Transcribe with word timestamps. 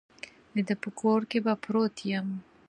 د 0.53 0.55
ده 0.67 0.75
په 0.83 0.89
کور 0.99 1.21
کې 1.29 1.39
به 1.45 1.53
پروت 1.63 1.95
یم. 2.11 2.27